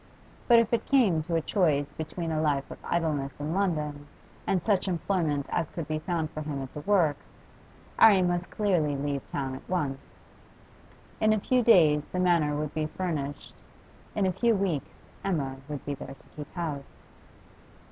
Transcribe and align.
But 0.47 0.57
if 0.57 0.73
it 0.73 0.83
came 0.87 1.21
to 1.25 1.35
a 1.35 1.41
choice 1.41 1.91
between 1.91 2.31
a 2.31 2.41
life 2.41 2.71
of 2.71 2.79
idleness 2.83 3.39
in 3.39 3.53
London 3.53 4.07
and 4.47 4.63
such 4.63 4.87
employment 4.87 5.45
as 5.49 5.69
could 5.69 5.87
be 5.87 5.99
found 5.99 6.31
for 6.31 6.41
him 6.41 6.59
at 6.63 6.73
the 6.73 6.79
works, 6.79 7.45
'Arry 7.99 8.23
must 8.23 8.49
clearly 8.49 8.95
leave 8.97 9.27
town 9.27 9.53
at 9.53 9.69
once. 9.69 10.23
In 11.19 11.33
a 11.33 11.39
few 11.39 11.61
days 11.61 12.01
the 12.11 12.19
Manor 12.19 12.55
would 12.55 12.73
be 12.73 12.87
furnished; 12.87 13.53
in 14.15 14.25
a 14.25 14.31
few 14.33 14.55
weeks 14.55 14.89
Emma 15.23 15.57
would 15.69 15.85
be 15.85 15.93
there 15.93 16.15
to 16.15 16.27
keep 16.35 16.51
house. 16.55 16.95